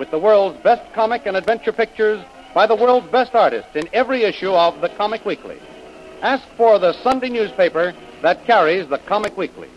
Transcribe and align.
with 0.00 0.10
the 0.10 0.18
world's 0.18 0.58
best 0.62 0.90
comic 0.94 1.26
and 1.26 1.36
adventure 1.36 1.72
pictures 1.72 2.24
by 2.54 2.66
the 2.66 2.74
world's 2.74 3.06
best 3.08 3.34
artists 3.34 3.76
in 3.76 3.86
every 3.92 4.22
issue 4.22 4.50
of 4.50 4.80
the 4.80 4.88
Comic 4.88 5.26
Weekly. 5.26 5.58
Ask 6.22 6.42
for 6.56 6.78
the 6.78 6.94
Sunday 7.02 7.28
newspaper 7.28 7.92
that 8.22 8.46
carries 8.46 8.88
the 8.88 8.96
Comic 8.96 9.36
Weekly. 9.36 9.68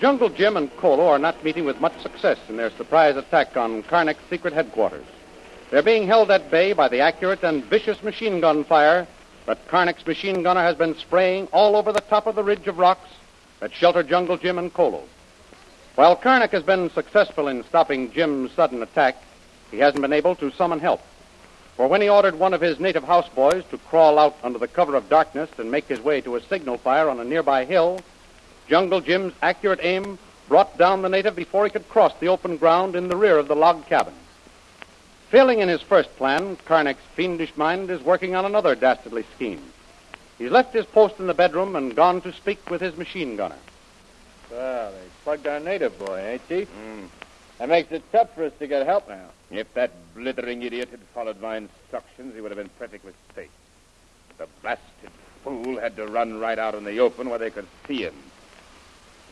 Jungle 0.00 0.28
Jim 0.28 0.56
and 0.56 0.70
Kolu 0.76 1.02
are 1.02 1.18
not 1.18 1.42
meeting 1.42 1.64
with 1.64 1.80
much 1.80 2.00
success 2.00 2.38
in 2.48 2.56
their 2.56 2.70
surprise 2.70 3.16
attack 3.16 3.56
on 3.56 3.82
Karnak's 3.82 4.22
secret 4.30 4.52
headquarters. 4.52 5.04
They're 5.72 5.82
being 5.82 6.06
held 6.06 6.30
at 6.30 6.48
bay 6.48 6.72
by 6.72 6.86
the 6.86 7.00
accurate 7.00 7.42
and 7.42 7.64
vicious 7.64 8.00
machine 8.04 8.40
gun 8.40 8.62
fire 8.62 9.08
that 9.46 9.66
Karnak's 9.66 10.06
machine 10.06 10.44
gunner 10.44 10.62
has 10.62 10.76
been 10.76 10.94
spraying 10.94 11.48
all 11.48 11.74
over 11.74 11.90
the 11.90 12.02
top 12.02 12.28
of 12.28 12.36
the 12.36 12.44
ridge 12.44 12.68
of 12.68 12.78
rocks 12.78 13.10
that 13.58 13.74
shelter 13.74 14.04
Jungle 14.04 14.36
Jim 14.36 14.60
and 14.60 14.72
Kolu. 14.72 15.02
While 16.00 16.16
Karnak 16.16 16.52
has 16.52 16.62
been 16.62 16.88
successful 16.88 17.48
in 17.48 17.62
stopping 17.64 18.10
Jim's 18.10 18.52
sudden 18.52 18.82
attack, 18.82 19.22
he 19.70 19.80
hasn't 19.80 20.00
been 20.00 20.14
able 20.14 20.34
to 20.36 20.50
summon 20.50 20.80
help. 20.80 21.02
For 21.76 21.88
when 21.88 22.00
he 22.00 22.08
ordered 22.08 22.38
one 22.38 22.54
of 22.54 22.62
his 22.62 22.80
native 22.80 23.04
houseboys 23.04 23.68
to 23.68 23.76
crawl 23.76 24.18
out 24.18 24.34
under 24.42 24.58
the 24.58 24.66
cover 24.66 24.94
of 24.94 25.10
darkness 25.10 25.50
and 25.58 25.70
make 25.70 25.88
his 25.88 26.00
way 26.00 26.22
to 26.22 26.36
a 26.36 26.40
signal 26.40 26.78
fire 26.78 27.10
on 27.10 27.20
a 27.20 27.24
nearby 27.24 27.66
hill, 27.66 28.00
Jungle 28.66 29.02
Jim's 29.02 29.34
accurate 29.42 29.80
aim 29.82 30.18
brought 30.48 30.78
down 30.78 31.02
the 31.02 31.10
native 31.10 31.36
before 31.36 31.66
he 31.66 31.70
could 31.70 31.86
cross 31.90 32.14
the 32.18 32.28
open 32.28 32.56
ground 32.56 32.96
in 32.96 33.08
the 33.08 33.16
rear 33.16 33.36
of 33.36 33.48
the 33.48 33.54
log 33.54 33.84
cabin. 33.84 34.14
Failing 35.28 35.58
in 35.58 35.68
his 35.68 35.82
first 35.82 36.16
plan, 36.16 36.56
Karnak's 36.64 37.04
fiendish 37.14 37.54
mind 37.58 37.90
is 37.90 38.00
working 38.00 38.34
on 38.34 38.46
another 38.46 38.74
dastardly 38.74 39.26
scheme. 39.36 39.60
He's 40.38 40.50
left 40.50 40.72
his 40.72 40.86
post 40.86 41.20
in 41.20 41.26
the 41.26 41.34
bedroom 41.34 41.76
and 41.76 41.94
gone 41.94 42.22
to 42.22 42.32
speak 42.32 42.70
with 42.70 42.80
his 42.80 42.96
machine 42.96 43.36
gunner. 43.36 43.58
Well, 44.50 44.94
plugged 45.24 45.46
our 45.46 45.60
native 45.60 45.98
boy, 45.98 46.18
eh, 46.18 46.38
Chief? 46.48 46.68
That 47.58 47.68
makes 47.68 47.92
it 47.92 48.02
tough 48.10 48.34
for 48.34 48.44
us 48.44 48.52
to 48.58 48.66
get 48.66 48.86
help 48.86 49.08
now. 49.08 49.26
If 49.50 49.72
that 49.74 49.90
blithering 50.14 50.62
idiot 50.62 50.88
had 50.90 51.00
followed 51.14 51.40
my 51.40 51.56
instructions, 51.58 52.34
he 52.34 52.40
would 52.40 52.50
have 52.50 52.58
been 52.58 52.70
perfectly 52.78 53.12
safe. 53.34 53.50
The 54.38 54.46
blasted 54.62 55.10
fool 55.44 55.78
had 55.78 55.96
to 55.96 56.06
run 56.06 56.40
right 56.40 56.58
out 56.58 56.74
in 56.74 56.84
the 56.84 57.00
open 57.00 57.28
where 57.28 57.38
they 57.38 57.50
could 57.50 57.66
see 57.86 58.02
him. 58.02 58.14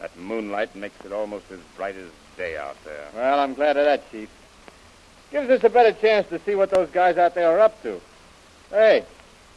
That 0.01 0.17
moonlight 0.17 0.77
makes 0.77 1.05
it 1.05 1.13
almost 1.13 1.51
as 1.51 1.59
bright 1.77 1.97
as 1.97 2.11
day 2.37 2.57
out 2.57 2.77
there. 2.85 3.09
Well, 3.15 3.41
I'm 3.41 3.55
glad 3.55 3.77
of 3.77 3.85
that, 3.85 4.11
Chief. 4.11 4.29
Gives 5.31 5.51
us 5.51 5.65
a 5.65 5.69
better 5.69 5.93
chance 5.93 6.29
to 6.29 6.39
see 6.41 6.55
what 6.55 6.71
those 6.71 6.91
guys 6.91 7.17
out 7.19 7.35
there 7.35 7.51
are 7.51 7.61
up 7.61 7.83
to. 7.83 8.01
Hey, 8.71 9.05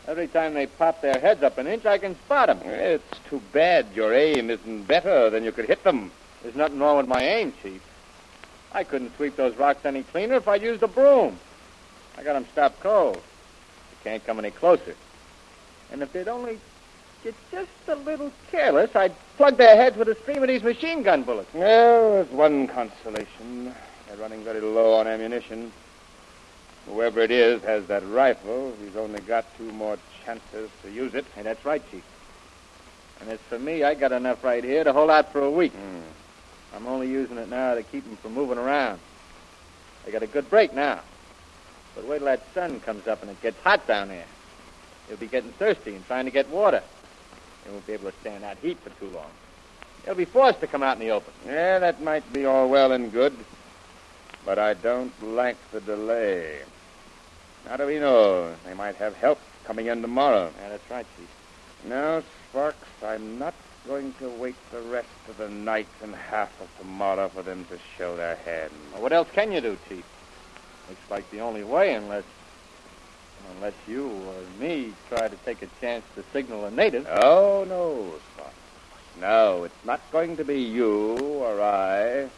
every 0.07 0.27
time 0.27 0.53
they 0.53 0.67
pop 0.67 1.01
their 1.01 1.19
heads 1.19 1.43
up 1.43 1.57
an 1.57 1.67
inch, 1.67 1.85
I 1.85 1.97
can 1.97 2.15
spot 2.15 2.47
them. 2.47 2.59
It's 2.63 3.19
too 3.29 3.41
bad 3.51 3.87
your 3.93 4.13
aim 4.13 4.49
isn't 4.49 4.87
better 4.87 5.29
than 5.29 5.43
you 5.43 5.51
could 5.51 5.65
hit 5.65 5.83
them. 5.83 6.11
There's 6.43 6.55
nothing 6.55 6.79
wrong 6.79 6.97
with 6.97 7.07
my 7.07 7.21
aim, 7.23 7.53
Chief. 7.61 7.81
I 8.71 8.83
couldn't 8.83 9.15
sweep 9.17 9.35
those 9.35 9.55
rocks 9.57 9.85
any 9.85 10.03
cleaner 10.03 10.35
if 10.35 10.47
I'd 10.47 10.61
used 10.61 10.81
a 10.81 10.87
broom. 10.87 11.37
I 12.17 12.23
got 12.23 12.35
'em 12.35 12.45
stopped 12.51 12.79
cold. 12.79 13.15
They 13.15 14.09
can't 14.09 14.25
come 14.25 14.39
any 14.39 14.51
closer. 14.51 14.95
And 15.91 16.01
if 16.01 16.13
they'd 16.13 16.27
only 16.27 16.59
get 17.23 17.35
just 17.51 17.69
a 17.87 17.95
little 17.95 18.31
careless, 18.49 18.95
I'd 18.95 19.13
plug 19.37 19.57
their 19.57 19.75
heads 19.75 19.97
with 19.97 20.07
a 20.07 20.15
stream 20.15 20.41
of 20.41 20.47
these 20.47 20.63
machine 20.63 21.03
gun 21.03 21.23
bullets. 21.23 21.53
Well, 21.53 22.13
there's 22.13 22.29
one 22.29 22.67
consolation. 22.67 23.75
They're 24.07 24.17
running 24.17 24.43
very 24.43 24.61
low 24.61 24.93
on 24.93 25.07
ammunition. 25.07 25.71
Whoever 26.87 27.19
it 27.19 27.31
is 27.31 27.61
has 27.63 27.85
that 27.87 28.07
rifle. 28.09 28.73
He's 28.83 28.95
only 28.95 29.19
got 29.21 29.45
two 29.57 29.71
more 29.71 29.97
chances 30.25 30.69
to 30.81 30.89
use 30.89 31.13
it. 31.13 31.25
Hey, 31.35 31.43
that's 31.43 31.63
right, 31.63 31.83
Chief. 31.91 32.03
And 33.19 33.29
as 33.29 33.39
for 33.49 33.59
me, 33.59 33.83
I 33.83 33.93
got 33.93 34.11
enough 34.11 34.43
right 34.43 34.63
here 34.63 34.83
to 34.83 34.91
hold 34.91 35.11
out 35.11 35.31
for 35.31 35.41
a 35.41 35.51
week. 35.51 35.73
Hmm. 35.73 35.99
I'm 36.73 36.87
only 36.87 37.07
using 37.09 37.37
it 37.37 37.49
now 37.49 37.75
to 37.75 37.83
keep 37.83 38.05
them 38.05 38.17
from 38.17 38.33
moving 38.33 38.57
around. 38.57 38.99
They 40.05 40.11
got 40.11 40.23
a 40.23 40.27
good 40.27 40.49
break 40.49 40.73
now. 40.73 41.01
But 41.95 42.07
wait 42.07 42.19
till 42.19 42.25
that 42.25 42.53
sun 42.53 42.79
comes 42.79 43.07
up 43.07 43.21
and 43.21 43.31
it 43.31 43.41
gets 43.41 43.59
hot 43.61 43.85
down 43.87 44.07
there. 44.07 44.25
They'll 45.07 45.17
be 45.17 45.27
getting 45.27 45.51
thirsty 45.51 45.93
and 45.93 46.05
trying 46.07 46.25
to 46.25 46.31
get 46.31 46.49
water. 46.49 46.81
They 47.65 47.71
won't 47.71 47.85
be 47.85 47.93
able 47.93 48.11
to 48.11 48.17
stand 48.21 48.43
that 48.43 48.57
heat 48.59 48.79
for 48.79 48.89
too 48.91 49.09
long. 49.13 49.29
They'll 50.05 50.15
be 50.15 50.25
forced 50.25 50.61
to 50.61 50.67
come 50.67 50.81
out 50.81 50.97
in 50.97 50.99
the 50.99 51.11
open. 51.11 51.33
Yeah, 51.45 51.79
that 51.79 52.01
might 52.01 52.31
be 52.33 52.45
all 52.45 52.69
well 52.69 52.91
and 52.91 53.11
good, 53.11 53.35
but 54.45 54.57
I 54.57 54.73
don't 54.73 55.11
like 55.21 55.57
the 55.71 55.81
delay. 55.81 56.61
How 57.67 57.77
do 57.77 57.85
we 57.85 57.99
know? 57.99 58.55
They 58.65 58.73
might 58.73 58.95
have 58.95 59.15
help 59.15 59.39
coming 59.65 59.87
in 59.87 60.01
tomorrow. 60.01 60.51
Yeah, 60.59 60.69
that's 60.69 60.89
right, 60.89 61.05
Chief. 61.17 61.27
No, 61.85 62.23
Sparks, 62.49 62.87
I'm 63.03 63.37
not 63.37 63.53
going 63.87 64.13
to 64.19 64.29
wait 64.29 64.55
the 64.71 64.81
rest 64.81 65.07
of 65.29 65.37
the 65.37 65.49
night 65.49 65.87
and 66.03 66.13
half 66.15 66.49
of 66.61 66.69
tomorrow 66.79 67.29
for 67.29 67.41
them 67.41 67.65
to 67.65 67.77
show 67.97 68.15
their 68.15 68.35
hand. 68.35 68.71
Well, 68.93 69.01
what 69.01 69.13
else 69.13 69.27
can 69.33 69.51
you 69.51 69.61
do, 69.61 69.77
Chief? 69.89 70.05
Looks 70.87 71.09
like 71.09 71.29
the 71.31 71.39
only 71.39 71.63
way, 71.63 71.93
unless 71.95 72.23
unless 73.55 73.73
you 73.87 74.07
or 74.07 74.59
me 74.59 74.93
try 75.09 75.27
to 75.27 75.35
take 75.37 75.61
a 75.61 75.67
chance 75.79 76.03
to 76.15 76.23
signal 76.31 76.65
a 76.65 76.71
native. 76.71 77.07
Oh, 77.09 77.65
no, 77.67 78.13
Sparks. 78.33 78.53
No, 79.19 79.63
it's 79.63 79.85
not 79.85 79.99
going 80.11 80.37
to 80.37 80.45
be 80.45 80.61
you 80.61 81.17
or 81.17 81.61
I. 81.61 82.29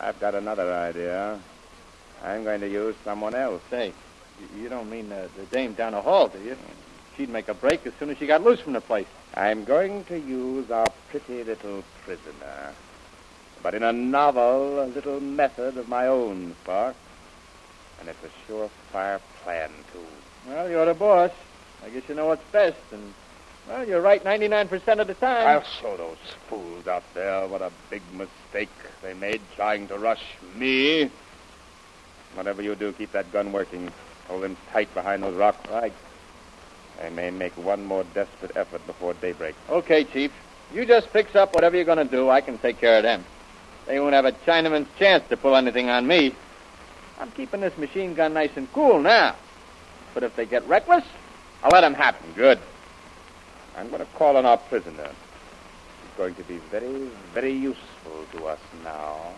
I've 0.00 0.18
got 0.18 0.34
another 0.34 0.72
idea. 0.72 1.38
I'm 2.22 2.44
going 2.44 2.60
to 2.60 2.68
use 2.68 2.96
someone 3.04 3.34
else. 3.34 3.62
Say, 3.70 3.92
you, 4.40 4.62
you 4.62 4.68
don't 4.68 4.90
mean 4.90 5.08
the, 5.08 5.28
the 5.36 5.44
dame 5.46 5.74
down 5.74 5.92
the 5.92 6.02
hall, 6.02 6.28
do 6.28 6.38
you? 6.38 6.54
Hmm. 6.54 6.95
She'd 7.16 7.30
make 7.30 7.48
a 7.48 7.54
break 7.54 7.86
as 7.86 7.94
soon 7.98 8.10
as 8.10 8.18
she 8.18 8.26
got 8.26 8.42
loose 8.42 8.60
from 8.60 8.74
the 8.74 8.80
place. 8.80 9.06
I'm 9.34 9.64
going 9.64 10.04
to 10.04 10.18
use 10.18 10.70
our 10.70 10.86
pretty 11.10 11.44
little 11.44 11.82
prisoner. 12.04 12.74
But 13.62 13.74
in 13.74 13.82
a 13.82 13.92
novel, 13.92 14.82
a 14.82 14.86
little 14.86 15.20
method 15.20 15.78
of 15.78 15.88
my 15.88 16.06
own, 16.06 16.54
Sparks. 16.62 16.98
And 18.00 18.08
it's 18.08 18.18
a 18.22 18.52
surefire 18.52 19.20
plan, 19.42 19.70
too. 19.92 20.00
Well, 20.48 20.68
you're 20.68 20.84
the 20.84 20.94
boss. 20.94 21.30
I 21.84 21.88
guess 21.88 22.02
you 22.08 22.14
know 22.14 22.26
what's 22.26 22.44
best, 22.52 22.78
and 22.92 23.14
well, 23.68 23.86
you're 23.86 24.00
right 24.00 24.22
99% 24.22 25.00
of 25.00 25.06
the 25.08 25.14
time. 25.14 25.46
I'll 25.46 25.62
show 25.62 25.96
those 25.96 26.16
fools 26.48 26.86
out 26.86 27.02
there 27.14 27.48
what 27.48 27.62
a 27.62 27.72
big 27.90 28.02
mistake 28.12 28.70
they 29.02 29.14
made 29.14 29.40
trying 29.56 29.88
to 29.88 29.98
rush 29.98 30.22
me. 30.54 31.10
Whatever 32.34 32.62
you 32.62 32.74
do, 32.74 32.92
keep 32.92 33.12
that 33.12 33.32
gun 33.32 33.52
working. 33.52 33.90
Hold 34.28 34.44
him 34.44 34.56
tight 34.72 34.92
behind 34.94 35.22
those 35.22 35.34
rocks. 35.34 35.68
Right. 35.70 35.92
I 37.02 37.10
may 37.10 37.30
make 37.30 37.52
one 37.56 37.84
more 37.84 38.04
desperate 38.14 38.56
effort 38.56 38.86
before 38.86 39.14
daybreak. 39.14 39.54
Okay, 39.68 40.04
Chief. 40.04 40.32
You 40.74 40.84
just 40.84 41.08
fix 41.08 41.36
up 41.36 41.54
whatever 41.54 41.76
you're 41.76 41.84
going 41.84 41.98
to 41.98 42.04
do. 42.04 42.28
I 42.28 42.40
can 42.40 42.58
take 42.58 42.78
care 42.78 42.96
of 42.98 43.02
them. 43.02 43.24
They 43.86 44.00
won't 44.00 44.14
have 44.14 44.24
a 44.24 44.32
Chinaman's 44.32 44.88
chance 44.98 45.26
to 45.28 45.36
pull 45.36 45.54
anything 45.54 45.88
on 45.88 46.06
me. 46.06 46.34
I'm 47.20 47.30
keeping 47.30 47.60
this 47.60 47.76
machine 47.78 48.14
gun 48.14 48.34
nice 48.34 48.50
and 48.56 48.70
cool 48.72 49.00
now. 49.00 49.36
But 50.12 50.22
if 50.24 50.34
they 50.34 50.44
get 50.44 50.66
reckless, 50.66 51.04
I'll 51.62 51.70
let 51.70 51.82
them 51.82 51.94
happen. 51.94 52.32
Good. 52.34 52.58
I'm 53.76 53.88
going 53.88 54.00
to 54.00 54.08
call 54.14 54.36
on 54.36 54.44
our 54.44 54.56
prisoner. 54.56 55.08
He's 55.08 56.16
going 56.16 56.34
to 56.34 56.42
be 56.44 56.56
very, 56.70 57.10
very 57.32 57.52
useful 57.52 58.24
to 58.32 58.46
us 58.46 58.60
now. 58.82 59.34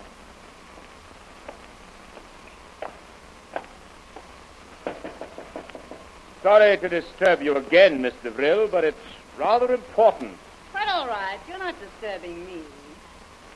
Sorry 6.43 6.76
to 6.76 6.88
disturb 6.88 7.43
you 7.43 7.56
again, 7.56 8.00
Mr. 8.00 8.35
Brill, 8.35 8.69
but 8.69 8.85
it's 8.85 8.96
rather 9.37 9.75
important. 9.75 10.37
Quite 10.73 10.88
all 10.88 11.06
right. 11.08 11.38
You're 11.49 11.58
not 11.58 11.75
disturbing 11.81 12.46
me. 12.46 12.62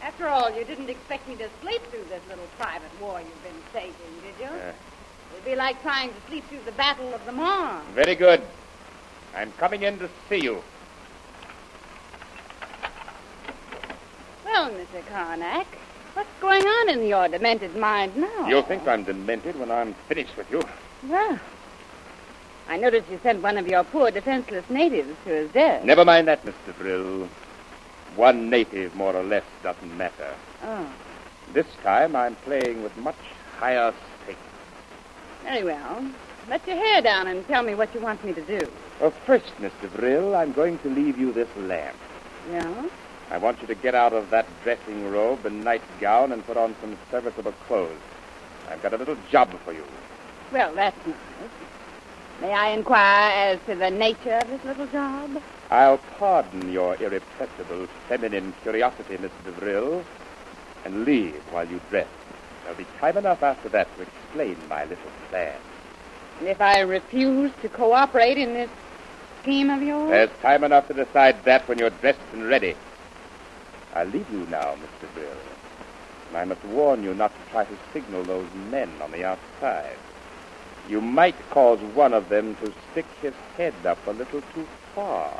After 0.02 0.26
all, 0.26 0.50
you 0.50 0.64
didn't 0.64 0.90
expect 0.90 1.28
me 1.28 1.36
to 1.36 1.48
sleep 1.60 1.80
through 1.90 2.04
this 2.08 2.22
little 2.28 2.46
private 2.58 2.90
war 3.00 3.20
you've 3.20 3.42
been 3.44 3.62
staging, 3.70 3.94
did 4.22 4.34
you? 4.40 4.46
Uh. 4.50 4.72
It'd 5.32 5.44
be 5.44 5.54
like 5.54 5.80
trying 5.82 6.10
to 6.10 6.20
sleep 6.28 6.44
through 6.48 6.64
the 6.64 6.72
Battle 6.72 7.14
of 7.14 7.24
the 7.24 7.32
Marne. 7.32 7.82
Very 7.94 8.16
good. 8.16 8.42
I'm 9.34 9.52
coming 9.52 9.82
in 9.82 9.98
to 10.00 10.08
see 10.28 10.40
you. 10.42 10.62
Well, 14.44 14.70
Mr. 14.70 15.02
Karnak, 15.10 15.66
what's 16.14 16.28
going 16.40 16.62
on 16.62 16.88
in 16.90 17.06
your 17.06 17.28
demented 17.28 17.76
mind 17.76 18.16
now? 18.16 18.48
You'll 18.48 18.62
think 18.62 18.86
I'm 18.86 19.04
demented 19.04 19.58
when 19.58 19.70
I'm 19.70 19.94
finished 20.08 20.36
with 20.36 20.50
you. 20.50 20.62
Well, 21.08 21.38
I 22.72 22.78
noticed 22.78 23.10
you 23.10 23.20
sent 23.22 23.42
one 23.42 23.58
of 23.58 23.68
your 23.68 23.84
poor 23.84 24.10
defenseless 24.10 24.64
natives 24.70 25.14
to 25.26 25.30
his 25.30 25.50
death. 25.52 25.84
Never 25.84 26.06
mind 26.06 26.26
that, 26.26 26.42
Mr. 26.42 26.74
Brill. 26.78 27.28
One 28.16 28.48
native, 28.48 28.94
more 28.94 29.14
or 29.14 29.22
less, 29.22 29.44
doesn't 29.62 29.94
matter. 29.98 30.34
Oh. 30.64 30.90
This 31.52 31.66
time 31.82 32.16
I'm 32.16 32.34
playing 32.34 32.82
with 32.82 32.96
much 32.96 33.18
higher 33.58 33.92
stakes. 34.24 34.38
Very 35.42 35.64
well. 35.64 36.10
Let 36.48 36.66
your 36.66 36.76
hair 36.76 37.02
down 37.02 37.26
and 37.26 37.46
tell 37.46 37.62
me 37.62 37.74
what 37.74 37.94
you 37.94 38.00
want 38.00 38.24
me 38.24 38.32
to 38.32 38.40
do. 38.40 38.66
Well, 39.02 39.10
first, 39.10 39.52
Mr. 39.60 39.94
Brill, 39.94 40.34
I'm 40.34 40.52
going 40.52 40.78
to 40.78 40.88
leave 40.88 41.18
you 41.18 41.30
this 41.30 41.54
lamp. 41.58 41.98
Yeah? 42.50 42.88
I 43.30 43.36
want 43.36 43.60
you 43.60 43.66
to 43.66 43.74
get 43.74 43.94
out 43.94 44.14
of 44.14 44.30
that 44.30 44.46
dressing 44.64 45.10
robe 45.10 45.44
and 45.44 45.62
nightgown 45.62 46.32
and 46.32 46.42
put 46.46 46.56
on 46.56 46.74
some 46.80 46.96
serviceable 47.10 47.52
clothes. 47.66 48.00
I've 48.70 48.82
got 48.82 48.94
a 48.94 48.96
little 48.96 49.18
job 49.30 49.50
for 49.62 49.74
you. 49.74 49.84
Well, 50.50 50.74
that's 50.74 51.06
nice. 51.06 51.16
May 52.42 52.54
I 52.54 52.70
inquire 52.70 53.30
as 53.52 53.60
to 53.66 53.76
the 53.76 53.88
nature 53.88 54.32
of 54.32 54.48
this 54.48 54.64
little 54.64 54.88
job? 54.88 55.40
I'll 55.70 55.98
pardon 56.18 56.72
your 56.72 56.96
irrepressible 57.00 57.86
feminine 58.08 58.52
curiosity, 58.62 59.16
Mr. 59.16 59.56
Brill, 59.60 60.04
and 60.84 61.04
leave 61.04 61.40
while 61.52 61.68
you 61.68 61.80
dress. 61.88 62.08
There'll 62.64 62.76
be 62.76 62.86
time 62.98 63.16
enough 63.16 63.44
after 63.44 63.68
that 63.68 63.86
to 63.94 64.02
explain 64.02 64.56
my 64.68 64.82
little 64.82 65.12
plan. 65.28 65.54
And 66.40 66.48
if 66.48 66.60
I 66.60 66.80
refuse 66.80 67.52
to 67.62 67.68
cooperate 67.68 68.38
in 68.38 68.54
this 68.54 68.70
scheme 69.40 69.70
of 69.70 69.80
yours? 69.80 70.10
There's 70.10 70.40
time 70.40 70.64
enough 70.64 70.88
to 70.88 70.94
decide 70.94 71.44
that 71.44 71.68
when 71.68 71.78
you're 71.78 71.90
dressed 71.90 72.18
and 72.32 72.44
ready. 72.44 72.74
I'll 73.94 74.06
leave 74.06 74.28
you 74.32 74.48
now, 74.50 74.74
Mr. 74.74 75.14
Brill. 75.14 75.30
And 76.30 76.38
I 76.38 76.44
must 76.44 76.64
warn 76.64 77.04
you 77.04 77.14
not 77.14 77.30
to 77.30 77.50
try 77.52 77.64
to 77.66 77.78
signal 77.92 78.24
those 78.24 78.52
men 78.68 78.90
on 79.00 79.12
the 79.12 79.24
outside. 79.24 79.96
You 80.88 81.00
might 81.00 81.36
cause 81.50 81.80
one 81.94 82.12
of 82.12 82.28
them 82.28 82.56
to 82.56 82.72
stick 82.90 83.06
his 83.20 83.34
head 83.56 83.74
up 83.84 83.98
a 84.06 84.10
little 84.10 84.42
too 84.54 84.66
far, 84.94 85.32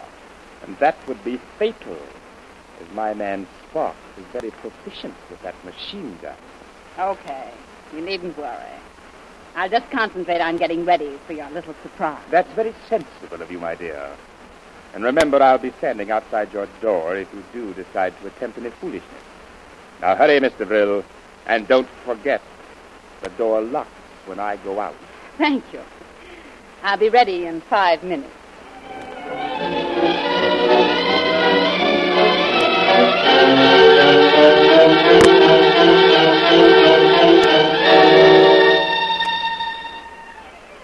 and 0.63 0.77
that 0.79 0.97
would 1.09 1.23
be 1.25 1.41
fatal, 1.59 1.99
as 2.81 2.95
my 2.95 3.13
man 3.15 3.47
Sparks 3.69 3.97
is 4.19 4.25
very 4.27 4.51
proficient 4.51 5.15
with 5.31 5.43
that 5.43 5.55
machine 5.65 6.19
gun. 6.23 6.37
Okay. 6.99 7.51
You 7.93 8.01
needn't 8.01 8.37
worry. 8.39 8.79
I'll 9.55 9.69
just 9.69 9.91
concentrate 9.91 10.41
on 10.41 10.57
getting 10.57 10.85
ready 10.85 11.19
for 11.27 11.35
your 11.35 11.51
little 11.51 11.75
surprise. 11.83 12.23
That's 12.31 12.51
very 12.53 12.75
sensible 12.89 13.43
of 13.43 13.51
you, 13.51 13.59
my 13.59 13.75
dear. 13.75 14.11
And 14.95 15.05
remember, 15.05 15.43
I'll 15.43 15.59
be 15.59 15.73
standing 15.79 16.11
outside 16.11 16.53
your 16.53 16.69
door 16.81 17.17
if 17.17 17.29
you 17.35 17.43
do 17.53 17.75
decide 17.75 18.19
to 18.21 18.29
attempt 18.29 18.59
any 18.59 18.71
foolishness. 18.71 19.23
Now 20.01 20.17
hurry, 20.17 20.41
Mr. 20.41 20.67
Brill, 20.67 21.05
and 21.47 21.67
don't 21.67 21.89
forget, 22.05 22.41
the 23.23 23.31
door 23.31 23.61
locks 23.61 23.91
when 24.27 24.39
I 24.39 24.57
go 24.57 24.81
out. 24.81 24.95
Thank 25.43 25.73
you. 25.73 25.81
I'll 26.85 26.97
be 26.97 27.09
ready 27.09 27.47
in 27.47 27.63
five 27.63 28.05
minutes. 28.05 28.31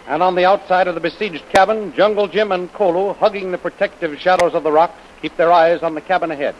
And 0.09 0.25
on 0.25 0.35
the 0.35 0.45
outside 0.45 0.89
of 0.89 0.97
the 0.97 1.01
besieged 1.01 1.49
cabin, 1.51 1.93
Jungle 1.93 2.27
Jim 2.27 2.51
and 2.51 2.69
Kolu, 2.73 3.15
hugging 3.15 3.53
the 3.53 3.59
protective 3.59 4.19
shadows 4.19 4.55
of 4.55 4.65
the 4.65 4.73
rocks, 4.73 5.01
keep 5.23 5.37
their 5.37 5.53
eyes 5.53 5.85
on 5.85 5.95
the 5.95 6.01
cabin 6.01 6.33
ahead, 6.33 6.57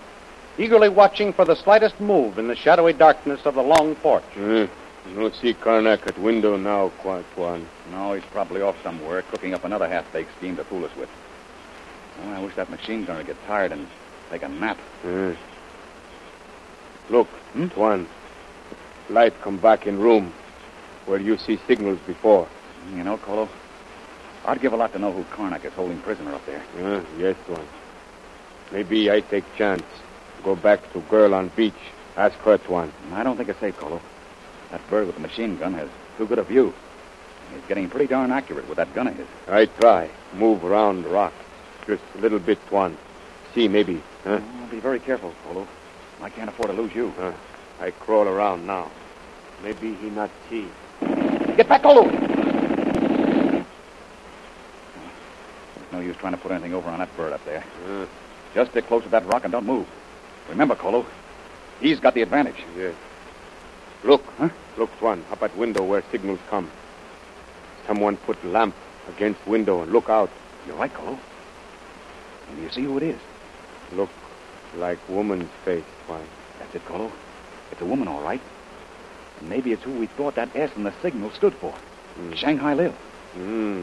eagerly 0.57 0.89
watching 0.89 1.33
for 1.33 1.45
the 1.45 1.57
slightest 1.57 1.99
move 1.99 2.39
in 2.39 2.47
the 2.47 2.55
shadowy 2.55 2.93
darkness 2.93 3.41
of 3.45 3.57
the 3.57 3.63
long 3.63 3.97
porch. 3.97 4.23
Hmm. 4.35 4.67
Uh, 5.09 5.21
no 5.21 5.31
see 5.31 5.55
Karnak 5.55 6.07
at 6.07 6.19
window 6.19 6.57
now, 6.57 6.93
Tuan. 7.03 7.67
No, 7.91 8.13
he's 8.15 8.25
probably 8.25 8.63
off 8.63 8.77
somewhere, 8.83 9.23
cooking 9.23 9.55
up 9.55 9.65
another 9.65 9.89
half-baked 9.89 10.37
scheme 10.37 10.57
to 10.57 10.65
fool 10.65 10.85
us 10.85 10.95
with. 10.97 11.09
Oh, 12.25 12.33
I 12.33 12.41
wish 12.41 12.55
that 12.57 12.71
machine 12.71 13.05
gunner 13.05 13.21
would 13.21 13.27
get 13.27 13.47
tired 13.47 13.73
and 13.73 13.87
take 14.31 14.43
a 14.43 14.49
nap. 14.49 14.79
Uh, 15.05 15.33
look, 17.11 17.29
hmm? 17.53 17.69
Tuan. 17.69 18.09
Light 19.09 19.41
come 19.41 19.57
back 19.57 19.87
in 19.87 19.99
room 19.99 20.33
where 21.07 21.19
you 21.19 21.39
see 21.39 21.59
signals 21.67 21.99
before. 22.07 22.47
You 22.95 23.05
know, 23.05 23.17
Kolu, 23.17 23.49
I'd 24.45 24.61
give 24.61 24.73
a 24.73 24.77
lot 24.77 24.93
to 24.93 24.99
know 24.99 25.13
who 25.13 25.25
Karnak 25.25 25.65
is 25.65 25.73
holding 25.73 25.99
prisoner 26.01 26.35
up 26.35 26.45
there. 26.45 26.63
Uh, 26.79 27.03
yes, 27.19 27.37
Tuan. 27.47 27.67
Maybe 28.73 29.11
I 29.11 29.21
take 29.21 29.45
chance. 29.57 29.85
Go 30.45 30.55
back 30.55 30.93
to 30.93 31.01
girl 31.03 31.35
on 31.35 31.49
beach. 31.57 31.75
Ask 32.17 32.37
her, 32.41 32.59
Tuan. 32.59 32.93
I 33.13 33.23
don't 33.23 33.37
think 33.37 33.49
it's 33.49 33.61
safe, 33.61 33.77
Kolu. 33.79 34.01
That 34.71 34.87
bird 34.91 35.07
with 35.07 35.17
the 35.17 35.23
machine 35.23 35.57
gun 35.57 35.75
has 35.75 35.89
too 36.17 36.27
good 36.27 36.39
a 36.39 36.43
view. 36.43 36.75
He's 37.55 37.65
getting 37.67 37.89
pretty 37.89 38.07
darn 38.07 38.31
accurate 38.31 38.69
with 38.69 38.77
that 38.77 38.95
gun 38.95 39.07
of 39.07 39.17
his. 39.17 39.27
I 39.49 39.67
try. 39.67 40.11
Move 40.35 40.65
around 40.65 41.03
the 41.03 41.09
rock. 41.09 41.33
Just 41.87 42.03
a 42.17 42.19
little 42.19 42.39
bit, 42.39 42.59
Tuan. 42.69 42.97
See, 43.55 43.69
maybe. 43.69 44.03
Huh? 44.25 44.41
Oh, 44.43 44.67
be 44.71 44.81
very 44.81 45.01
careful, 45.01 45.33
Kolu. 45.47 45.67
I 46.21 46.29
can't 46.29 46.51
afford 46.51 46.69
to 46.69 46.75
lose 46.75 46.95
you. 46.95 47.13
Uh, 47.19 47.33
I 47.81 47.93
crawl 47.93 48.29
around 48.29 48.67
now. 48.67 48.91
Maybe 49.63 49.95
he 49.95 50.11
not 50.11 50.31
see. 50.51 50.69
Get 51.57 51.69
back, 51.69 51.83
Kolu! 51.83 52.11
There's 55.75 55.93
no 55.93 56.01
use 56.01 56.17
trying 56.17 56.35
to 56.35 56.39
put 56.39 56.53
anything 56.53 56.75
over 56.75 56.91
on 56.91 56.99
that 56.99 57.17
bird 57.17 57.33
up 57.33 57.45
there. 57.47 57.65
Just 58.55 58.73
stick 58.73 58.87
close 58.87 59.03
to 59.05 59.09
that 59.09 59.25
rock 59.27 59.45
and 59.45 59.53
don't 59.53 59.67
move. 59.67 59.87
Remember, 60.51 60.75
Kolu, 60.75 61.07
he's 61.81 61.99
got 62.01 62.15
the 62.15 62.23
advantage. 62.23 62.63
yes. 62.77 62.95
Look, 64.05 64.23
Huh? 64.39 64.49
Look, 64.77 64.91
Tuan, 64.99 65.25
up 65.33 65.43
at 65.43 65.57
window 65.57 65.83
where 65.83 66.05
signals 66.13 66.39
come. 66.49 66.71
Someone 67.87 68.17
put 68.19 68.43
lamp 68.45 68.75
against 69.09 69.45
window 69.47 69.83
and 69.83 69.93
look 69.93 70.09
out. 70.09 70.31
You're 70.67 70.77
right, 70.77 70.93
Kolu. 70.93 71.19
And 72.49 72.57
do 72.57 72.63
you 72.63 72.71
see 72.71 72.85
who 72.85 72.97
it 72.99 73.03
is? 73.03 73.21
Look 73.93 74.11
like 74.77 74.99
woman's 75.09 75.51
face, 75.65 75.85
Tuan. 76.07 76.23
That's 76.59 76.75
it, 76.77 76.85
Kolu. 76.85 77.11
It's 77.73 77.81
a 77.81 77.85
woman, 77.87 78.07
all 78.07 78.23
right. 78.23 78.41
And 79.41 79.49
maybe 79.49 79.73
it's 79.73 79.83
who 79.83 79.99
we 79.99 80.07
thought 80.07 80.37
that 80.37 80.55
S 80.55 80.71
in 80.77 80.85
the 80.85 80.93
signal 81.03 81.31
stood 81.33 81.55
for. 81.55 81.75
Shanghai 82.35 82.75
Lil. 82.75 82.93
Hmm. 83.35 83.83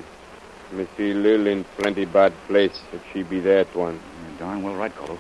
Missy 0.72 1.14
Lil 1.14 1.48
in 1.48 1.64
plenty 1.78 2.06
bad 2.06 2.34
place 2.48 2.82
if 2.94 3.02
she 3.12 3.24
be 3.24 3.40
there, 3.40 3.66
Tuan. 3.66 4.00
You're 4.30 4.40
darn 4.40 4.64
well 4.64 4.76
right, 4.76 4.96
Kolu. 4.96 5.18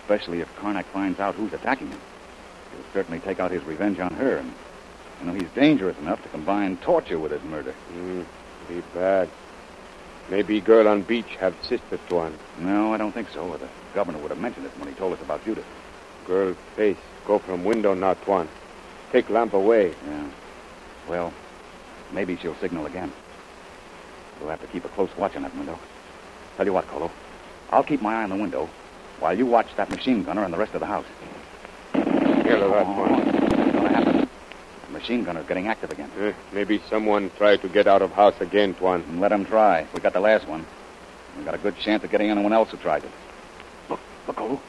Especially 0.00 0.40
if 0.40 0.54
Karnak 0.56 0.84
finds 0.86 1.18
out 1.18 1.34
who's 1.34 1.52
attacking 1.52 1.88
him. 1.88 2.00
He'll 2.74 2.92
certainly 2.92 3.20
take 3.20 3.40
out 3.40 3.50
his 3.50 3.62
revenge 3.64 4.00
on 4.00 4.12
her. 4.14 4.36
And, 4.36 4.52
you 5.20 5.26
know, 5.26 5.34
he's 5.34 5.50
dangerous 5.54 5.96
enough 5.98 6.22
to 6.22 6.28
combine 6.28 6.76
torture 6.78 7.18
with 7.18 7.32
his 7.32 7.42
murder. 7.44 7.72
Hmm. 7.72 8.22
Be 8.68 8.82
bad. 8.94 9.28
Maybe 10.30 10.60
girl 10.60 10.88
on 10.88 11.02
beach 11.02 11.36
have 11.38 11.54
sister, 11.62 11.98
Tuan. 12.08 12.34
No, 12.58 12.94
I 12.94 12.96
don't 12.96 13.12
think 13.12 13.28
so. 13.28 13.46
Or 13.46 13.58
the 13.58 13.68
governor 13.94 14.18
would 14.18 14.30
have 14.30 14.40
mentioned 14.40 14.66
it 14.66 14.72
when 14.78 14.88
he 14.88 14.94
told 14.94 15.12
us 15.12 15.20
about 15.20 15.44
Judith. 15.44 15.66
Girl 16.26 16.54
face 16.76 16.96
go 17.26 17.38
from 17.38 17.64
window 17.64 17.94
now, 17.94 18.14
Tuan. 18.14 18.48
Take 19.12 19.28
lamp 19.28 19.52
away. 19.52 19.94
Yeah. 20.06 20.30
Well, 21.08 21.32
maybe 22.12 22.36
she'll 22.36 22.56
signal 22.56 22.86
again. 22.86 23.12
We'll 24.40 24.50
have 24.50 24.62
to 24.62 24.66
keep 24.68 24.84
a 24.84 24.88
close 24.88 25.10
watch 25.16 25.36
on 25.36 25.42
that 25.42 25.54
window. 25.56 25.78
Tell 26.56 26.66
you 26.66 26.72
what, 26.72 26.86
Kolu, 26.88 27.10
I'll 27.70 27.84
keep 27.84 28.00
my 28.00 28.14
eye 28.14 28.24
on 28.24 28.30
the 28.30 28.36
window 28.36 28.68
while 29.20 29.36
you 29.36 29.46
watch 29.46 29.68
that 29.76 29.90
machine 29.90 30.22
gunner 30.22 30.44
and 30.44 30.52
the 30.52 30.58
rest 30.58 30.74
of 30.74 30.80
the 30.80 30.86
house. 30.86 31.06
Hear 32.44 32.58
that, 32.58 32.66
Oh, 32.66 32.84
Tuan. 32.84 33.10
what's 33.10 33.72
going 33.72 33.72
to 33.72 33.88
happen? 33.88 34.28
The 34.86 34.92
machine 34.92 35.24
gunner's 35.24 35.46
getting 35.46 35.66
active 35.66 35.90
again. 35.90 36.10
Eh, 36.20 36.32
maybe 36.52 36.80
someone 36.90 37.30
tried 37.38 37.62
to 37.62 37.68
get 37.68 37.86
out 37.86 38.02
of 38.02 38.12
house 38.12 38.38
again, 38.40 38.74
Tuan. 38.74 39.18
Let 39.20 39.32
him 39.32 39.44
try. 39.46 39.86
We 39.94 40.00
got 40.00 40.12
the 40.12 40.20
last 40.20 40.46
one. 40.46 40.64
We 41.38 41.44
got 41.44 41.54
a 41.54 41.58
good 41.58 41.76
chance 41.78 42.04
of 42.04 42.10
getting 42.10 42.30
anyone 42.30 42.52
else 42.52 42.70
who 42.70 42.76
tries 42.76 43.02
it. 43.02 43.10
Look, 43.88 43.98
look, 44.26 44.36
Kolu. 44.36 44.60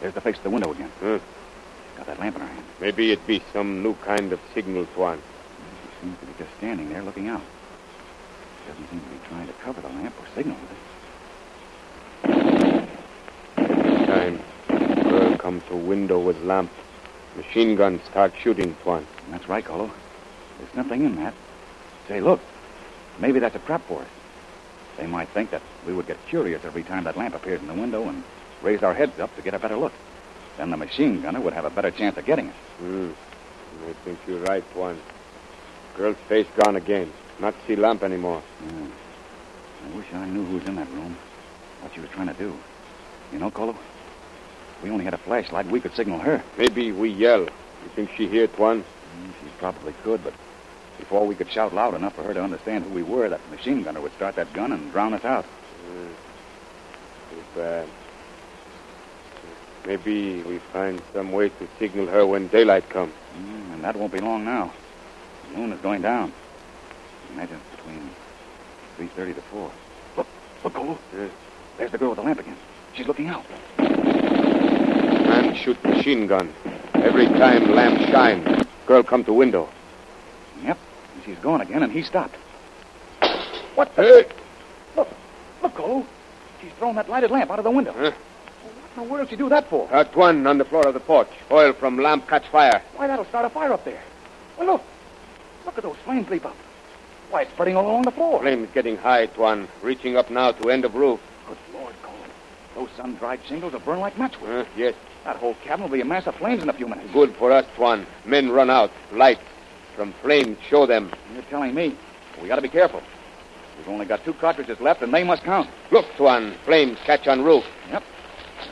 There's 0.00 0.14
the 0.14 0.20
face 0.20 0.36
of 0.38 0.42
the 0.42 0.50
window 0.50 0.72
again. 0.72 0.90
Huh? 1.00 1.18
Got 1.98 2.06
that 2.06 2.18
lamp 2.18 2.34
in 2.36 2.42
her 2.42 2.48
hand. 2.48 2.64
Maybe 2.80 3.12
it 3.12 3.24
be 3.26 3.42
some 3.52 3.82
new 3.82 3.94
kind 3.96 4.32
of 4.32 4.40
signal, 4.54 4.86
Tuan. 4.94 5.18
She 5.20 6.06
seems 6.06 6.18
to 6.20 6.26
be 6.26 6.32
just 6.38 6.50
standing 6.58 6.88
there 6.88 7.02
looking 7.02 7.28
out. 7.28 7.42
She 8.64 8.70
Doesn't 8.72 8.88
seem 8.90 9.00
to 9.00 9.06
be 9.10 9.18
trying 9.28 9.46
to 9.46 9.52
cover 9.62 9.80
the 9.80 9.88
lamp 9.88 10.14
or 10.18 10.26
signal 10.34 10.56
with 10.60 10.70
it. 10.72 10.78
This 13.56 14.06
time, 14.08 14.40
girl 15.08 15.36
come 15.36 15.60
to 15.68 15.76
window 15.76 16.18
with 16.18 16.42
lamp. 16.42 16.70
Machine 17.36 17.76
gun 17.76 18.00
start 18.10 18.32
shooting, 18.38 18.76
Tuan. 18.82 19.06
That's 19.30 19.48
right, 19.48 19.64
Kolu. 19.64 19.90
There's 20.58 20.74
nothing 20.74 21.04
in 21.04 21.16
that. 21.16 21.34
Say, 22.08 22.20
look. 22.20 22.40
Maybe 23.18 23.38
that's 23.38 23.54
a 23.54 23.60
trap 23.60 23.82
for 23.86 24.00
us. 24.02 24.08
They 24.98 25.06
might 25.06 25.28
think 25.30 25.50
that 25.50 25.62
we 25.86 25.92
would 25.92 26.06
get 26.06 26.18
curious 26.26 26.64
every 26.64 26.82
time 26.82 27.04
that 27.04 27.16
lamp 27.16 27.34
appears 27.34 27.60
in 27.60 27.66
the 27.66 27.74
window 27.74 28.08
and 28.08 28.22
raise 28.62 28.82
our 28.82 28.94
heads 28.94 29.18
up 29.18 29.34
to 29.36 29.42
get 29.42 29.54
a 29.54 29.58
better 29.58 29.76
look. 29.76 29.92
Then 30.58 30.70
the 30.70 30.76
machine 30.76 31.22
gunner 31.22 31.40
would 31.40 31.54
have 31.54 31.64
a 31.64 31.70
better 31.70 31.90
chance 31.90 32.16
of 32.16 32.24
getting 32.24 32.48
us. 32.48 32.56
Hmm. 32.78 33.10
I 33.88 33.92
think 34.04 34.18
you're 34.26 34.40
right, 34.40 34.64
Tuan. 34.72 34.98
Girl's 35.96 36.16
face 36.28 36.46
gone 36.56 36.76
again. 36.76 37.10
Not 37.40 37.54
see 37.66 37.76
lamp 37.76 38.02
anymore. 38.02 38.42
Yeah. 38.66 38.86
I 39.84 39.96
wish 39.96 40.06
I 40.12 40.26
knew 40.26 40.44
who 40.44 40.56
was 40.58 40.64
in 40.66 40.76
that 40.76 40.88
room. 40.90 41.16
What 41.80 41.94
she 41.94 42.00
was 42.00 42.10
trying 42.10 42.28
to 42.28 42.34
do. 42.34 42.54
You 43.32 43.38
know, 43.38 43.50
Kolu? 43.50 43.76
If 44.82 44.86
we 44.86 44.90
only 44.92 45.04
had 45.04 45.14
a 45.14 45.18
flashlight, 45.18 45.66
we 45.66 45.78
could 45.78 45.94
signal 45.94 46.18
her. 46.18 46.42
Maybe 46.58 46.90
we 46.90 47.08
yell. 47.08 47.42
You 47.42 47.88
think 47.94 48.10
she 48.16 48.26
hear, 48.26 48.48
Tuan? 48.48 48.80
Mm, 48.82 48.84
She 49.40 49.48
probably 49.60 49.92
could, 50.02 50.24
but 50.24 50.32
before 50.98 51.24
we 51.24 51.36
could 51.36 51.48
shout 51.48 51.72
loud 51.72 51.94
enough 51.94 52.16
for 52.16 52.24
her 52.24 52.34
to 52.34 52.42
understand 52.42 52.82
who 52.82 52.90
we 52.90 53.04
were, 53.04 53.28
that 53.28 53.48
machine 53.48 53.84
gunner 53.84 54.00
would 54.00 54.12
start 54.14 54.34
that 54.34 54.52
gun 54.52 54.72
and 54.72 54.90
drown 54.90 55.14
us 55.14 55.24
out. 55.24 55.44
Too 57.30 57.38
bad. 57.54 57.86
Maybe 59.86 60.42
we 60.42 60.58
find 60.58 61.00
some 61.14 61.30
way 61.30 61.50
to 61.50 61.68
signal 61.78 62.08
her 62.08 62.26
when 62.26 62.48
daylight 62.48 62.88
comes. 62.90 63.12
Mm, 63.38 63.74
and 63.74 63.84
that 63.84 63.94
won't 63.94 64.12
be 64.12 64.18
long 64.18 64.44
now. 64.44 64.72
The 65.52 65.58
moon 65.58 65.72
is 65.72 65.80
going 65.80 66.02
down. 66.02 66.32
Imagine 67.34 67.60
between 67.76 68.10
3.30 68.98 69.36
to 69.36 69.42
4. 69.42 69.70
Look, 70.16 70.26
look, 70.64 70.74
Cole. 70.74 70.98
There's 71.78 71.92
the 71.92 71.98
girl 71.98 72.08
with 72.10 72.16
the 72.18 72.24
lamp 72.24 72.40
again. 72.40 72.56
She's 72.94 73.06
looking 73.06 73.28
out. 73.28 73.44
Man 75.42 75.56
shoot 75.56 75.82
machine 75.84 76.28
gun. 76.28 76.52
Every 76.94 77.26
time 77.26 77.72
lamp 77.72 77.98
shine, 78.10 78.64
girl 78.86 79.02
come 79.02 79.24
to 79.24 79.32
window. 79.32 79.68
Yep. 80.62 80.78
And 81.14 81.24
she's 81.24 81.38
gone 81.38 81.60
again, 81.60 81.82
and 81.82 81.92
he 81.92 82.02
stopped. 82.02 82.36
What 83.74 83.94
the? 83.96 84.26
Look, 84.94 85.08
look, 85.62 85.74
Cole. 85.74 86.06
She's 86.60 86.70
thrown 86.74 86.94
that 86.94 87.08
lighted 87.08 87.32
lamp 87.32 87.50
out 87.50 87.58
of 87.58 87.64
the 87.64 87.72
window. 87.72 87.92
Huh? 87.92 88.12
What 88.12 89.02
in 89.02 89.08
the 89.08 89.12
world 89.12 89.28
did 89.28 89.30
she 89.30 89.36
do 89.36 89.48
that 89.48 89.68
for? 89.68 89.88
That 89.88 90.14
one 90.14 90.46
on 90.46 90.58
the 90.58 90.64
floor 90.64 90.86
of 90.86 90.94
the 90.94 91.00
porch. 91.00 91.30
Oil 91.50 91.72
from 91.72 91.98
lamp 91.98 92.28
catch 92.28 92.46
fire. 92.46 92.80
Why, 92.94 93.08
that'll 93.08 93.24
start 93.24 93.44
a 93.44 93.50
fire 93.50 93.72
up 93.72 93.84
there. 93.84 94.02
Well, 94.56 94.74
look. 94.74 94.82
Look 95.66 95.76
at 95.76 95.82
those 95.82 95.96
flames 96.04 96.28
leap 96.28 96.44
up. 96.44 96.56
Why, 97.30 97.42
it's 97.42 97.52
spreading 97.52 97.76
all 97.76 97.86
along 97.86 98.02
the 98.02 98.12
floor. 98.12 98.40
Flames 98.40 98.68
getting 98.74 98.96
high, 98.96 99.26
Tuan. 99.26 99.66
Reaching 99.82 100.16
up 100.16 100.30
now 100.30 100.52
to 100.52 100.70
end 100.70 100.84
of 100.84 100.94
roof. 100.94 101.20
Good 102.74 102.80
Lord, 102.80 102.86
Cole. 102.86 102.86
Those 102.86 102.96
sun-dried 102.96 103.40
shingles 103.46 103.72
will 103.72 103.80
burn 103.80 104.00
like 104.00 104.14
matchwood. 104.16 104.46
Huh? 104.46 104.64
Yes. 104.76 104.94
That 105.24 105.36
whole 105.36 105.54
cabin 105.64 105.84
will 105.84 105.92
be 105.92 106.00
a 106.00 106.04
mass 106.04 106.26
of 106.26 106.34
flames 106.36 106.62
in 106.62 106.68
a 106.68 106.72
few 106.72 106.88
minutes. 106.88 107.10
Good 107.12 107.34
for 107.36 107.52
us, 107.52 107.66
Tuan. 107.76 108.06
Men 108.24 108.50
run 108.50 108.70
out. 108.70 108.90
Lights. 109.12 109.40
From 109.96 110.12
flames, 110.22 110.58
show 110.68 110.86
them. 110.86 111.10
You're 111.34 111.42
telling 111.44 111.74
me. 111.74 111.96
We 112.40 112.48
got 112.48 112.56
to 112.56 112.62
be 112.62 112.68
careful. 112.68 113.02
We've 113.78 113.88
only 113.88 114.06
got 114.06 114.24
two 114.24 114.34
cartridges 114.34 114.80
left, 114.80 115.02
and 115.02 115.12
they 115.12 115.22
must 115.24 115.42
count. 115.44 115.68
Look, 115.90 116.06
Tuan. 116.16 116.54
Flames 116.64 116.98
catch 117.04 117.26
on 117.28 117.42
roof. 117.44 117.64
Yep. 117.90 118.02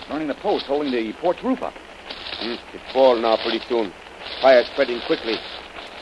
Burning 0.09 0.29
the 0.29 0.35
post 0.35 0.67
holding 0.67 0.93
the 0.93 1.13
porch 1.15 1.43
roof 1.43 1.63
up. 1.63 1.75
Hmm, 2.39 2.53
It 2.75 2.81
fall 2.93 3.17
now 3.17 3.37
pretty 3.37 3.61
soon. 3.69 3.93
Fire 4.41 4.65
spreading 4.65 5.01
quickly. 5.03 5.37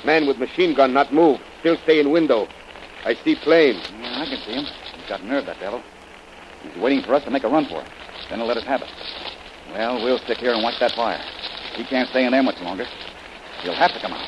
Man 0.04 0.26
with 0.26 0.38
machine 0.38 0.74
gun 0.74 0.92
not 0.92 1.12
move. 1.12 1.40
Still 1.60 1.76
stay 1.78 1.98
in 2.00 2.10
window. 2.10 2.46
I 3.04 3.14
see 3.14 3.34
plane. 3.34 3.80
Yeah, 4.00 4.20
I 4.22 4.26
can 4.26 4.38
see 4.46 4.52
him. 4.52 4.64
He's 4.96 5.08
got 5.08 5.24
nerve, 5.24 5.46
that 5.46 5.58
devil. 5.60 5.82
He's 6.62 6.76
waiting 6.82 7.02
for 7.02 7.14
us 7.14 7.24
to 7.24 7.30
make 7.30 7.44
a 7.44 7.48
run 7.48 7.66
for 7.66 7.80
it. 7.82 7.88
Then 8.28 8.38
he'll 8.38 8.48
let 8.48 8.56
us 8.56 8.64
have 8.64 8.82
it. 8.82 8.88
Well, 9.72 10.02
we'll 10.02 10.18
stick 10.18 10.38
here 10.38 10.52
and 10.52 10.62
watch 10.62 10.78
that 10.80 10.92
fire. 10.92 11.20
He 11.74 11.84
can't 11.84 12.08
stay 12.08 12.24
in 12.24 12.32
there 12.32 12.42
much 12.42 12.60
longer. 12.60 12.86
He'll 13.62 13.74
have 13.74 13.92
to 13.92 14.00
come 14.00 14.12
out. 14.12 14.26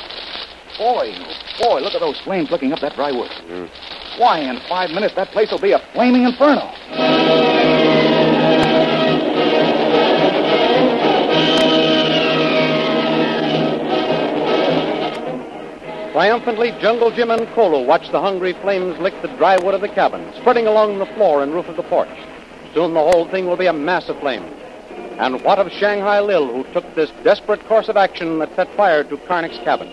Boy, 0.78 1.12
boy, 1.60 1.80
look 1.80 1.94
at 1.94 2.00
those 2.00 2.20
flames 2.20 2.50
looking 2.50 2.72
up 2.72 2.80
that 2.80 2.94
dry 2.94 3.12
wood. 3.12 3.30
Hmm. 3.30 3.66
Why, 4.20 4.40
in 4.40 4.60
five 4.68 4.90
minutes, 4.90 5.14
that 5.14 5.28
place 5.28 5.50
will 5.50 5.60
be 5.60 5.72
a 5.72 5.78
flaming 5.92 6.24
inferno. 6.24 6.72
Triumphantly, 16.20 16.72
Jungle 16.82 17.10
Jim 17.10 17.30
and 17.30 17.46
Kolu 17.54 17.86
watch 17.86 18.10
the 18.10 18.20
hungry 18.20 18.52
flames 18.52 18.98
lick 18.98 19.14
the 19.22 19.34
dry 19.38 19.56
wood 19.56 19.72
of 19.72 19.80
the 19.80 19.88
cabin, 19.88 20.30
spreading 20.38 20.66
along 20.66 20.98
the 20.98 21.06
floor 21.06 21.42
and 21.42 21.54
roof 21.54 21.66
of 21.66 21.76
the 21.76 21.82
porch. 21.82 22.10
Soon 22.74 22.92
the 22.92 23.00
whole 23.00 23.26
thing 23.30 23.46
will 23.46 23.56
be 23.56 23.64
a 23.64 23.72
mass 23.72 24.10
of 24.10 24.20
flames. 24.20 24.52
And 25.18 25.42
what 25.42 25.58
of 25.58 25.72
Shanghai 25.72 26.20
Lil, 26.20 26.46
who 26.46 26.70
took 26.74 26.84
this 26.94 27.10
desperate 27.24 27.66
course 27.66 27.88
of 27.88 27.96
action 27.96 28.38
that 28.38 28.54
set 28.54 28.68
fire 28.76 29.02
to 29.02 29.16
Karnak's 29.16 29.64
cabin? 29.64 29.90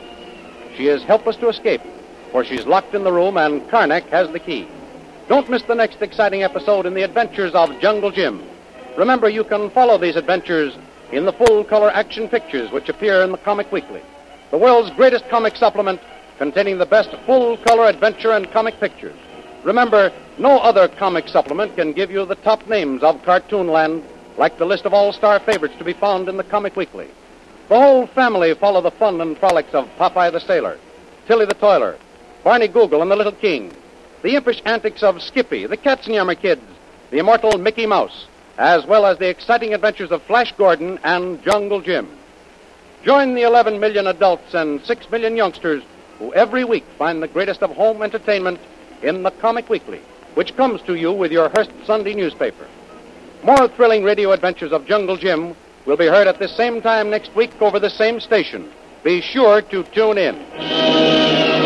She 0.76 0.90
is 0.90 1.02
helpless 1.02 1.38
to 1.38 1.48
escape, 1.48 1.80
for 2.34 2.44
she's 2.44 2.66
locked 2.66 2.94
in 2.94 3.06
the 3.06 3.14
room 3.14 3.38
and 3.38 3.62
Karnak 3.70 4.04
has 4.10 4.30
the 4.34 4.40
key. 4.40 4.68
Don't 5.30 5.50
miss 5.50 5.64
the 5.64 5.76
next 5.76 6.02
exciting 6.02 6.44
episode 6.44 6.86
in 6.86 6.94
the 6.94 7.04
adventures 7.04 7.56
of 7.56 7.80
Jungle 7.80 8.12
Jim. 8.12 8.44
Remember, 8.98 9.30
you 9.30 9.46
can 9.46 9.70
follow 9.70 9.98
these 9.98 10.18
adventures 10.18 10.78
in 11.14 11.24
the 11.24 11.32
full 11.32 11.64
color 11.64 11.90
action 11.90 12.28
pictures 12.28 12.70
which 12.74 12.90
appear 12.90 13.22
in 13.22 13.32
the 13.32 13.38
Comic 13.38 13.72
Weekly, 13.72 14.02
the 14.52 14.58
world's 14.58 14.92
greatest 14.92 15.26
comic 15.30 15.56
supplement 15.56 16.02
containing 16.38 16.78
the 16.78 16.86
best 16.86 17.10
full 17.26 17.58
color 17.58 17.86
adventure 17.86 18.32
and 18.32 18.52
comic 18.52 18.80
pictures. 18.80 19.16
Remember, 19.64 20.12
no 20.38 20.60
other 20.60 20.88
comic 20.88 21.28
supplement 21.28 21.76
can 21.76 21.94
give 21.94 22.12
you 22.12 22.26
the 22.26 22.36
top 22.36 22.68
names 22.68 23.04
of 23.04 23.22
Cartoonland 23.24 24.04
like 24.38 24.58
the 24.58 24.66
list 24.66 24.86
of 24.86 24.94
all 24.94 25.12
star 25.12 25.40
favorites 25.40 25.76
to 25.78 25.84
be 25.84 25.94
found 25.94 26.30
in 26.30 26.38
the 26.38 26.44
Comic 26.44 26.76
Weekly. 26.76 27.10
The 27.70 27.80
whole 27.80 28.08
family 28.08 28.54
follow 28.54 28.82
the 28.82 28.92
fun 28.92 29.20
and 29.20 29.38
frolics 29.38 29.74
of 29.74 29.90
Popeye 29.98 30.32
the 30.32 30.40
Sailor, 30.40 30.78
Tilly 31.28 31.46
the 31.46 31.54
Toiler, 31.54 31.98
Barney 32.44 32.68
Google 32.68 33.02
and 33.02 33.12
the 33.12 33.16
Little 33.16 33.34
King, 33.34 33.74
the 34.22 34.36
impish 34.36 34.62
antics 34.66 35.04
of 35.04 35.22
Skippy, 35.22 35.66
the 35.66 35.76
Katzenjammer 35.76 36.40
Kids, 36.40 36.62
the 37.10 37.18
immortal 37.18 37.58
Mickey 37.58 37.86
Mouse, 37.86 38.28
as 38.58 38.86
well 38.86 39.06
as 39.06 39.18
the 39.18 39.28
exciting 39.28 39.74
adventures 39.74 40.12
of 40.12 40.22
Flash 40.24 40.54
Gordon 40.56 41.00
and 41.04 41.44
Jungle 41.44 41.82
Jim. 41.82 42.08
Join 43.04 43.34
the 43.34 43.44
11 43.44 43.80
million 43.80 44.08
adults 44.08 44.54
and 44.54 44.84
6 44.86 45.12
million 45.12 45.36
youngsters 45.36 45.84
who 46.20 46.34
every 46.34 46.64
week 46.64 46.86
find 46.98 47.22
the 47.22 47.28
greatest 47.28 47.62
of 47.62 47.72
home 47.72 48.02
entertainment 48.02 48.60
in 49.02 49.24
the 49.24 49.32
Comic 49.32 49.70
Weekly, 49.70 50.02
which 50.36 50.56
comes 50.56 50.82
to 50.84 50.96
you 50.96 51.12
with 51.12 51.32
your 51.32 51.50
Hearst 51.50 51.72
Sunday 51.86 52.14
newspaper. 52.14 52.68
More 53.44 53.68
thrilling 53.68 54.04
radio 54.04 54.32
adventures 54.32 54.72
of 54.72 54.86
Jungle 54.86 55.18
Jim 55.18 55.56
will 55.86 55.98
be 55.98 56.08
heard 56.08 56.28
at 56.28 56.40
this 56.40 56.56
same 56.56 56.82
time 56.82 57.10
next 57.10 57.36
week 57.36 57.52
over 57.62 57.80
the 57.80 57.90
same 57.90 58.20
station. 58.20 58.72
Be 59.04 59.22
sure 59.22 59.62
to 59.62 59.84
tune 59.84 60.18
in. 60.18 61.57